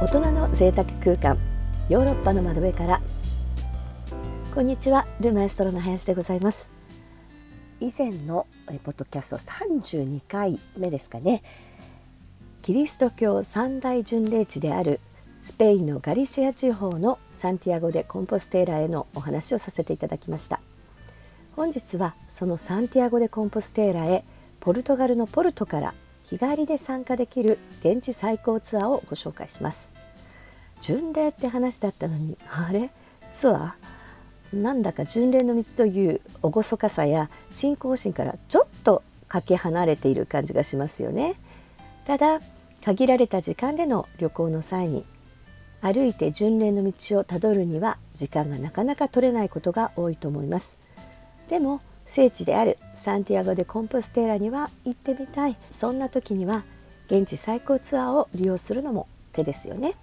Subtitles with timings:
[0.00, 1.36] 大人の贅沢空間
[1.88, 3.00] ヨーロッパの窓辺から。
[4.54, 6.70] こんにちはルマエストロの林でございます。
[7.80, 8.46] 以前の
[8.84, 11.42] ポッドキャスト32回目ですかね。
[12.62, 15.00] キリスト教三大巡礼地である
[15.42, 20.60] スペインのガリシア地方のサンティアゴ・でコンポステーラへのお話をさせていただきました。
[21.56, 24.22] 本日はそのサンティアゴ・でコンポステーラへ
[24.60, 25.92] ポルトガルのポルトから
[26.28, 29.90] 日帰りで参加できる現地最高ツアーをご紹介します。
[30.80, 32.90] 巡礼って話だったのにあれ？
[33.40, 34.56] ツアー？
[34.56, 41.34] なんだか巡礼の道という厳かさや信仰心からちょっとかけ離れている感じがしますよね。
[42.06, 42.40] ただ
[42.84, 45.04] 限られた時間での旅行の際に
[45.80, 50.76] 歩いて巡礼の道をたどるには時間がなかなか取れないことが多いと思います。
[51.48, 55.56] でも聖地であるサンティアゴ・でコンポステーラには行ってみたい。
[55.70, 56.64] そんな時には
[57.06, 59.94] 現地最高ツアーを利用するのも手ですよね。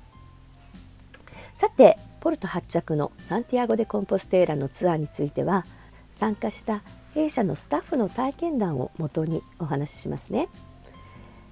[1.55, 5.65] さてポルト発着のサンティアゴ・でコンポステーラのツアーについては
[6.11, 6.81] 参加した
[7.13, 10.47] 弊社のスタッフの体験談をもとにお話ししますね。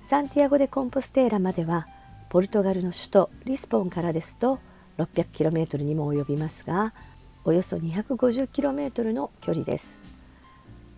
[0.01, 1.87] サンティアゴ・でコンポステーラまでは
[2.29, 4.59] ポルトガルの首都リスポンからですと
[4.97, 6.93] 600km にも及びますが
[7.45, 10.12] およそ 250km の距離です。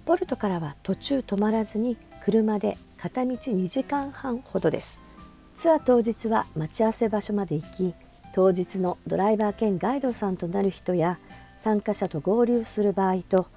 [0.05, 4.99] ポルトからは途中止まらずに車で片道2時間半ほどです。
[5.55, 7.93] ツアー当日は待ち合わせ場所まで行き
[8.35, 11.17] 当日のドライバー兼ガイドさんとなる人や
[11.57, 13.47] 参加者と合流する場合と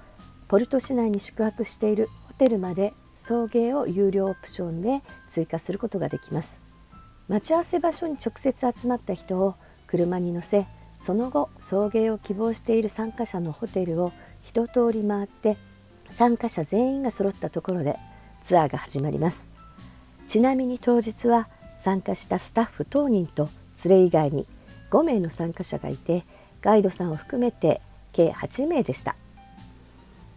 [0.47, 6.61] ポルト市内に宿泊しているホテルまで送迎を有料オプションで追加することができます。
[7.27, 9.53] 待ち合わせ場所に直接集まった人を
[9.85, 10.65] 車に乗せ
[10.99, 14.11] その後送迎を希望している参加者のホテルを
[14.43, 15.57] 一通り回って
[16.11, 17.95] 参加者全員が揃ったところで
[18.43, 19.47] ツアーが始まります。
[20.27, 21.47] ちなみに当日は
[21.83, 23.49] 参加したスタッフ当人と
[23.85, 24.45] 連れ以外に
[24.91, 26.23] 5名の参加者がいて
[26.61, 27.81] ガイドさんを含めて
[28.13, 29.15] 計8名でした。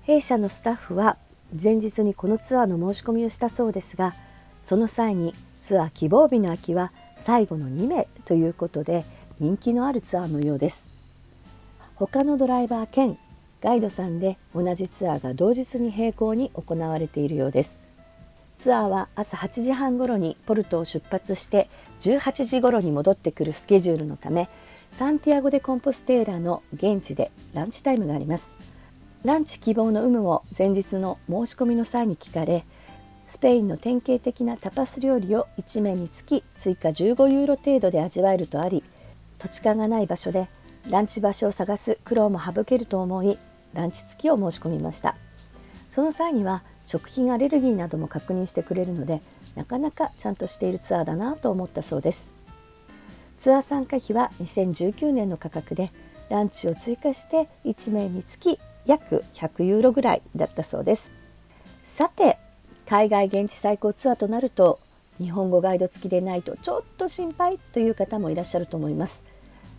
[0.05, 1.17] 弊社のスタッフは
[1.61, 4.15] 前日にこのツアーの申し込みをしたそうですが
[4.65, 9.05] その際にツアー希望日の空きは最後の2名ということで
[9.39, 10.93] 人気のあるツアーのようです。
[11.97, 13.17] 他のドライバー兼
[13.63, 17.81] ガイドさんで同じツアーが同日に並行に行われているようです。
[18.59, 21.69] ツアーは朝8時半ごろにポルトを出発して
[22.01, 24.49] 18時ごろに戻ってくるスケジュールのため
[24.91, 28.55] サンティアゴ・でコンポステーラの現地でランチタイムがあります。
[29.25, 32.65] ランチ希望の有無を前日の申し込みの際に聞かれ
[33.31, 38.83] スペインの典型的なタパス料理を1名につき追加15ユーロ程度で味わえるとあり
[39.39, 40.49] 土地勘がない場所で
[40.91, 43.39] ランチ場所を探す苦労も省けると思い
[43.75, 45.17] ランチ付きを申し込みました。
[45.91, 49.21] その際には食品アレルギーなども確認してくれるので
[49.55, 52.33] なかなかちゃんとしているツアーだなと思ったそうです。
[53.39, 55.89] ツアー参加費は2019年の価格で
[56.29, 61.11] ランチを追加して1名につき約100ユーロぐらいだったそうです。
[61.85, 62.39] さて
[62.89, 64.79] 海外現地最高ツアーとなると
[65.19, 69.23] 日本語ガイド付きでないとちょっと心配という方もいらっしゃると思います。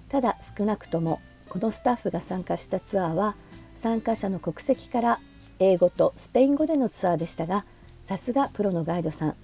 [0.09, 3.36] ただ少なくともこのスタッフが参加したツアーは
[3.75, 5.19] 参加者の国籍から
[5.59, 7.66] 英語とスペイン語でのツアーでしたが
[8.03, 9.35] さすがプロのガイドさん。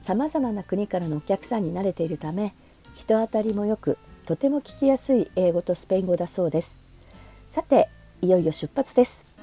[0.00, 2.54] さまざまな国からのお客さんに慣れているため
[2.96, 6.80] 人当たりもよくとても聞きやすい英語とスペイン語だそうです。
[7.48, 7.88] さて
[8.22, 9.36] いよいよ出発です。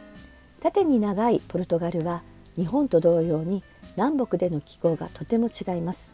[0.61, 2.23] 縦に長いポルトガルは
[2.55, 3.63] 日本と同様に
[3.97, 6.13] 南北での気候がとても違います。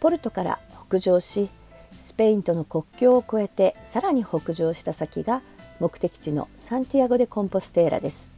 [0.00, 0.58] ポルトから
[0.88, 1.48] 北上し
[1.92, 5.42] スペインとの国境を越えてさらに北上した先が
[5.80, 8.32] 目的地のサンティアゴ・でコンポステーラです。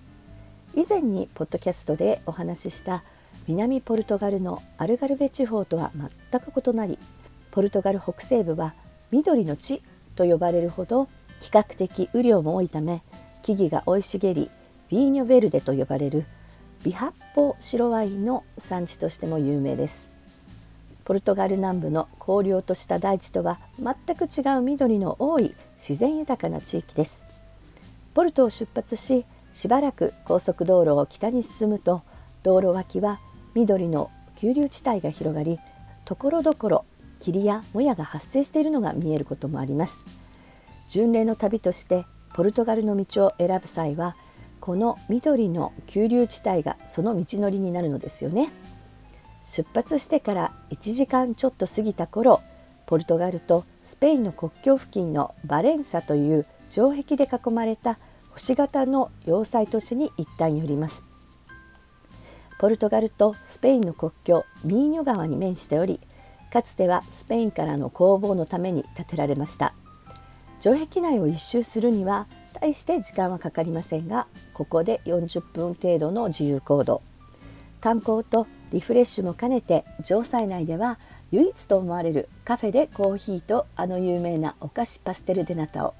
[0.74, 3.02] 以前にポッドキャストでお話しした
[3.48, 5.90] 南ポルトガルのアルガルベ地方とは
[6.30, 6.98] 全く異なり
[7.50, 8.74] ポルトガル北西部は
[9.10, 9.82] 緑の地
[10.16, 11.08] と呼ばれるほど
[11.40, 13.02] 比較的雨量も多いため
[13.42, 14.50] 木々が生い茂り
[14.88, 16.24] ビーニョベルデと呼ばれる
[16.84, 20.10] ビハッポ白ワインの産地としても有名です。
[21.04, 27.22] ポルトガル南部の荒涼とした大地とは全く違う緑の多い自然豊かな地域です。
[28.14, 29.24] ポルトを出発し
[29.54, 32.02] しばらく高速道路を北に進むと
[32.42, 33.18] 道路脇は
[33.54, 35.58] 緑の急流地帯が広がり
[36.04, 36.84] ところどころ
[37.20, 40.04] 霧やもやが発生しているのが見えることもあります。
[40.88, 44.14] 巡礼の旅としてポルトガルの道を選ぶ際は
[44.60, 48.50] この緑の急流地帯がその道のりになるのですよね。
[49.44, 52.40] 出発してから1時間ちょっと過ぎた頃
[52.86, 57.98] ポルトガルとスペインの国境付近のバレンサという城壁で囲まれた
[58.30, 61.04] 星型の要塞都市に一旦寄ります。
[62.58, 66.00] ポルトガルとスペインの国境ミーニョ川に面しており
[66.52, 69.72] かつてはスペインからの工房のために建てられました。
[70.58, 72.26] 城壁内を一周するには
[72.60, 77.02] 大して時間はかかりませんがここで40分程度の自由行動。
[77.80, 80.98] 観光とリフレッシュも兼ねて城塞内では
[81.32, 85.94] 唯一と思われるカフェでコーヒーとあの有名なお菓子パステルデナタを。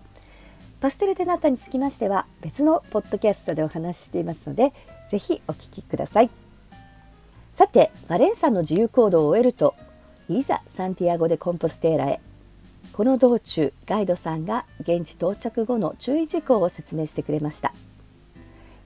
[0.81, 4.73] パステルデナタにつきましては別のポッドキャストでお話ししていますので
[5.11, 6.31] ぜひお聞きください。
[7.52, 9.75] さてバレンサの自由行動を終えると
[10.28, 12.20] いざサンティアゴ・でコンポステーラへ。
[12.93, 17.72] この道中ガイドさんが現地到着後の注意事項を説明してくれました。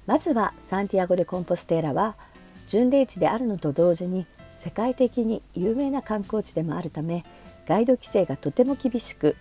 [0.07, 2.17] まずはサンティアゴ・でコンポステーラは
[2.67, 4.27] 巡礼地であるのと同時に
[4.63, 7.25] 世界的に有名な観光地でもあるため
[7.67, 9.35] ガイド規制がとても厳しく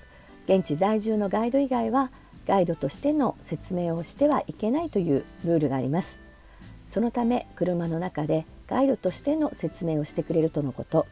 [0.45, 2.10] 現地在住のガイド以外は
[2.48, 6.19] ガイドとしての説明をしてはいけないというルールがあります。
[6.89, 11.06] そのため車の中でガイドとしての説明をしてくれるとのこと。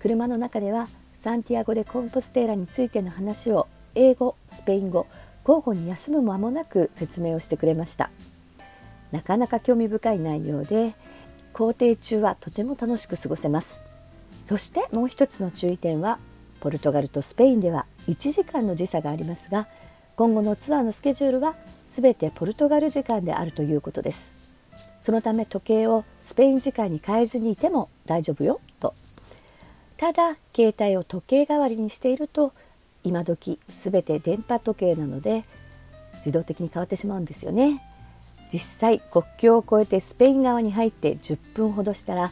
[0.00, 5.06] 車の中ではサンティアゴ・でコンポステーラについての話を英語スペイン語
[5.46, 8.10] 交互に休む間もなく説明をしてくれました。
[9.12, 10.94] なかなか興味深い内容で
[11.52, 13.80] 行程中はとても楽しく過ごせます。
[14.46, 16.18] そしてもう一つの注意点は
[16.60, 19.66] ポルトガルとスペインでは1時間の時差がありますが
[20.16, 21.54] 今後のツアーのスケジュールは
[21.86, 24.32] 全てポルトガル時間であるということです。
[25.00, 28.94] そのため時計をスペイン時間に変えずにいても大丈夫よと。
[29.96, 32.52] ただ携帯を時計代わりにしていると
[33.02, 35.44] 今時全て電波時計なので
[36.16, 37.80] 自動的に変わってしまうんですよね。
[38.52, 42.30] 実際国境を越えてスペイン側に入って10分ほどしたら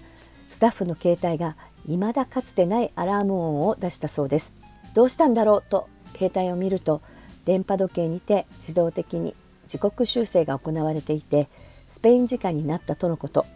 [0.49, 1.57] スタッフの携帯が
[1.87, 4.53] 未だかつてないアラーム音を出したそうです。
[4.95, 7.01] どうしたんだろうと携帯を見ると
[7.45, 9.35] 電波時計にて自動的に
[9.69, 11.49] 時刻修正が行われていて
[11.89, 13.47] スペイン時間になったとのこと。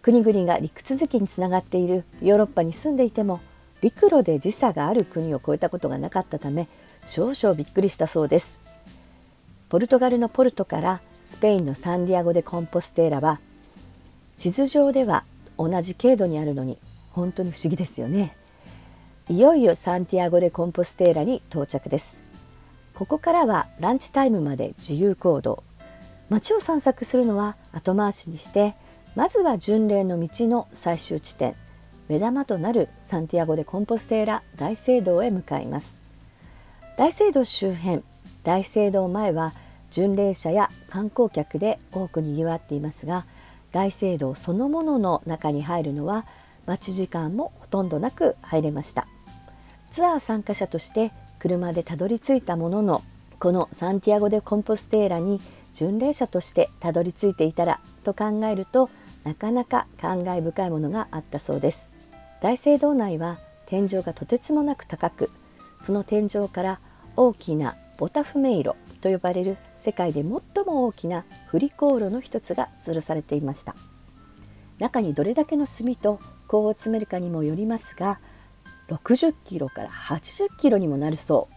[0.00, 3.40] 国々が陸続きにつながっているヨーロッパに住んでいても
[3.80, 6.68] 陸路で時差がある国を越えたことがなかったため
[7.06, 8.60] 少々びっくりしたそうです。
[9.70, 11.00] ポルトガルのポルトから
[11.34, 13.40] スペインのサンディアゴ・でコンポステーラは
[14.36, 15.24] 地図上では
[15.58, 16.78] 同じ経度にあるのに
[17.10, 18.36] 本当に不思議ですよね。
[19.28, 22.20] いよいよサンティアゴ・でコンポステーラに到着です。
[22.94, 25.64] ここからはランチタイムまで自由行動。
[26.30, 28.76] 街を散策するのは後回しにして
[29.16, 31.56] まずは巡礼の道の最終地点。
[32.08, 36.00] 目玉となるサンティアゴ・でコンポステーラ大聖堂へ向かいます。
[36.96, 38.02] 大聖堂周辺
[38.44, 39.52] 大聖堂前は
[39.90, 43.24] 巡礼者や観光客で多くにぎわっていますが
[43.72, 46.24] 大聖堂そのものの中に入るのは
[46.66, 49.08] 待ち時間もほとんどなく入れました。
[49.90, 51.10] ツアー参加者として
[51.40, 53.02] 車でたどり着いたものの
[53.40, 55.40] このサンティアゴ・でコンポステーラに
[55.74, 58.88] 巡礼者としてたどり着いていたらと考えると
[59.24, 61.90] なかなか感慨深いものがあったそうです。
[62.40, 65.28] 大聖堂内は天井がとてつもなく高く
[65.80, 66.78] その天井から
[67.16, 70.30] 大きなボタフメイロと呼ばれる世界で最
[70.64, 73.74] も大きな振り航路の一つが吊るされていました。
[74.78, 78.18] 中にどれだけの炭と鋼を詰めるかにもよりますが
[78.88, 81.54] 60キロから80キロにもなるそう。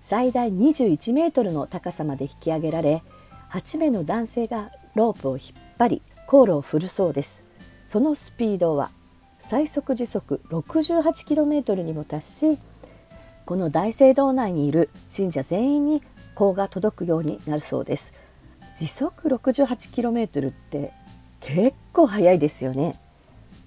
[0.00, 3.02] 最大21メートルの高さまで引き上げられ
[3.50, 7.44] 8名の男性がロープを引っ張り航路を振るそうです。
[7.86, 8.90] そのスピードは
[9.38, 12.58] 最速時速 68km にも達し
[13.46, 16.02] この大聖堂内にいる信者全員に
[16.34, 18.12] 香が届くようになるそうです。
[18.78, 20.92] 時速 68km って
[21.40, 22.94] 結構速いですよね。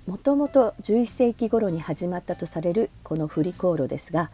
[0.06, 4.32] もともと11世紀頃に始まったとされるこの振り航路ですが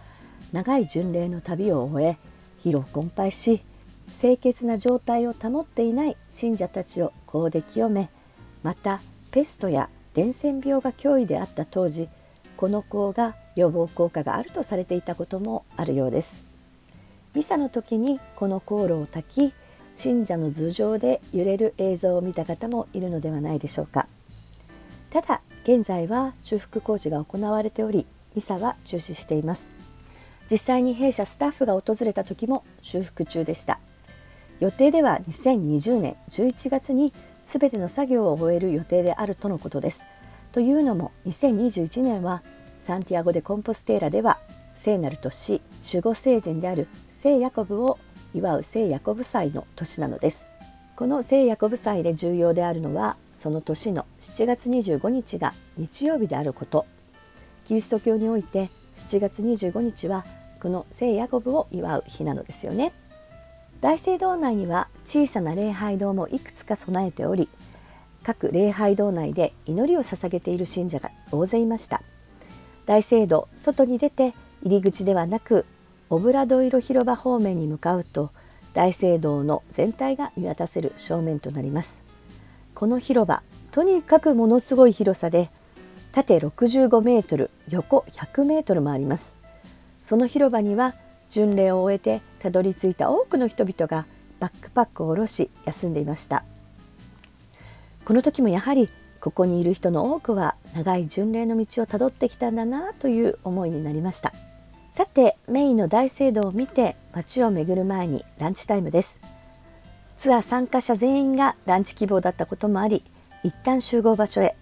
[0.54, 2.18] 長い巡礼の旅を終え
[2.60, 3.62] 疲労困憊し
[4.08, 8.10] 清潔な状態を保っていない信者たちを香で清め
[8.64, 12.08] またペストや伝染病が脅威であった当時
[12.56, 16.46] この香が予防効果があるとされていたこともあるようです。
[17.34, 19.54] ミサの時にこの香炉を焚き
[19.96, 24.08] 信者の頭上で揺れる映像を見た方もいるのではないでしょうか。
[25.10, 29.72] ただ現在は修復工事が行われておりミサは中止しています。
[30.52, 33.80] 実際に弊社スタッフが訪れた時も修復中でした。
[34.60, 37.12] 予定では2020年11月に
[37.48, 40.04] 全ての作業を終える予定であるとのことです。
[40.52, 42.42] というのも2021年は
[42.86, 44.38] サンティアゴ・でコンポステーラでは
[44.76, 45.60] 聖なる年
[45.92, 47.98] 守護聖人である聖ヤコブを
[48.36, 50.52] 祝う聖ヤコブ祭の年なのです。
[50.96, 56.86] この聖ヤコブ祭で重要であるのはその年の7月25日が日曜日であること。
[57.66, 58.66] キリスト教において
[58.98, 60.24] 7月25日は
[60.62, 62.94] この聖ヤコブを祝う日なのですよね。
[63.82, 67.50] 大聖堂内には小さな礼拝堂もいくつか備えており
[68.24, 72.04] 各礼拝堂内で祈りを捧げている信者が大勢いました。
[72.86, 75.66] 大聖堂外に出て入り口ではなく
[76.10, 78.30] オブラドイロ広場方面に向かうと
[78.74, 82.02] 大聖堂の全体が見渡せる正面となります。
[82.76, 85.50] この広場とにかくものすごい広さで
[86.12, 89.34] 縦65メートル横100メートルもあります。
[90.04, 90.94] その広場には
[91.30, 94.06] 巡礼を終えてたどり着いた多くの人々が
[94.40, 96.44] バックパックを下ろし休んでいました。
[98.06, 98.90] この時もやはり
[99.26, 104.32] ここにいる人の多くは長い巡礼の道をたどってきたんだなという思いになりました。
[104.94, 109.22] さてメインの大聖堂を見て街を巡る前にランチタイムです。
[110.20, 113.02] ツアー参加者全員がランチ希望だったこともあり
[113.44, 114.56] 一旦集合場所へ。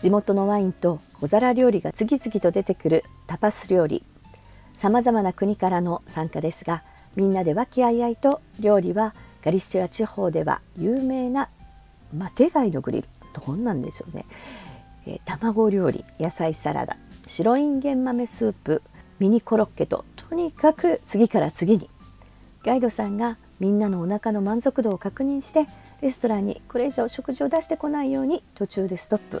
[0.00, 4.02] 地元のワインと小皿料理が次々と出てくるタパス料理。
[4.76, 6.82] さまざまな国からの参加ですが
[7.14, 9.14] みんなで和気あいあいと料理は
[9.44, 11.50] ガリシア地方では有名な
[12.12, 13.08] マテ貝のグリル。
[13.44, 14.24] どんなんでしょうね、
[15.06, 18.82] えー、卵料理野菜サラダ白インゲン豆スープ
[19.18, 21.88] ミニコロッケととにかく次から次に。
[22.64, 25.66] ガイドさんがみんなのお腹の満足度を確認して
[26.02, 29.40] レストランにこれ以上食事を出してこないように途中でストップ。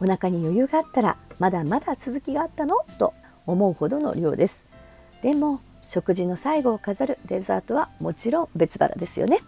[0.00, 2.76] お腹に余裕があったらまだまだ続きがあったの？
[2.98, 3.14] と
[3.46, 4.64] 思うほどの量です。
[5.22, 9.38] でも食事の最後を飾るデザートはもちろん別腹ですよね。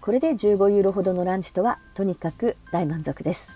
[0.00, 3.50] これで15ユーロほどのランチとはとにかく大満足です。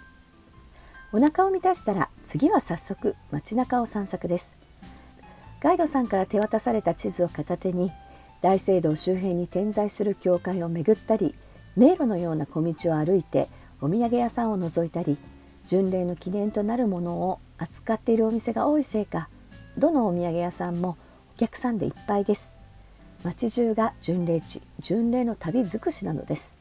[1.12, 4.56] お腹を満たしたら次は早速街中を散策です。
[5.60, 7.90] ガイドさんから手渡された地図を片手に
[8.42, 11.34] 大聖堂周辺に点在する教会を巡ったり
[11.76, 13.48] 迷路のような小道を歩いて
[13.80, 15.16] お土産屋さんを覗いたり
[15.64, 19.30] 巡礼の記念となるものを扱っているお店が多いせいか
[19.78, 20.98] どのお土産屋さんも
[21.34, 22.53] お客さんでいっぱいです。
[23.24, 26.56] 街中が巡礼地巡礼の旅尽くしなのです。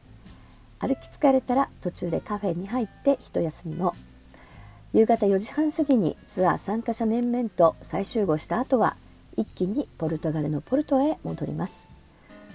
[0.79, 3.93] 歩き疲れたら途中でカフェに入って一休みも。
[4.93, 8.96] 夕方4時半過ぎにツアー参加者面々と再集合した後は
[9.36, 11.89] 一気にポルトガルのポルトへ戻ります。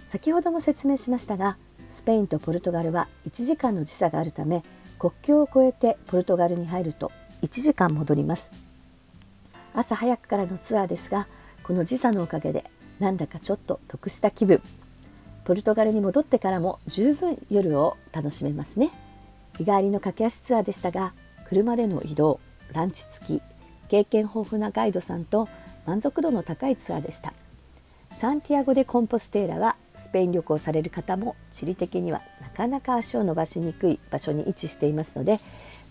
[0.08, 1.58] 先ほども説明しましたが
[1.90, 4.62] スペインとポルトガルは1時間の時差があるため
[4.98, 7.12] 国境を越えてポルトガルに入ると
[7.42, 8.50] 1時間戻ります。
[9.74, 11.26] 朝早くからのツアーですが
[11.62, 12.64] この時差のおかげで
[12.98, 14.60] なんだかちょっと得した気分。
[15.44, 18.90] ポルトガルに戻ってからも十分夜を楽しめますね。
[19.56, 21.12] 日帰りの駆け足ツアーでしたが
[21.48, 22.38] 車での移動
[22.72, 23.42] ランチ付き
[23.88, 25.48] 経験豊富なガイドさんと
[25.86, 27.32] 満足度の高いツアーでした。
[28.10, 35.38] サンティアゴ・でコンポステーラはスペイン旅行される方も地理的にはなかなか足を伸ばしにくい場所に位置していますので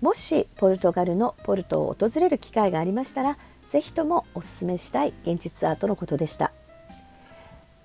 [0.01, 3.37] もしポルトガルのポルトを訪れる機会がありましたら
[3.71, 6.51] 是非ともおすすめしたい現地ツアーとのことでした。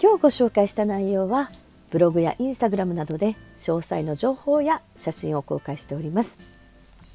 [0.03, 1.49] 今日ご紹介した内容は
[1.93, 6.37] ブログやインスタグラムなどで詳細の情報や写真を公開しております。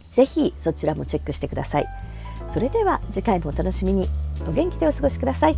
[0.10, 1.86] 是非そちらもチェックしてください。
[2.50, 4.08] それでは次回もお楽しみに。
[4.48, 5.56] お元気でお過ごしください。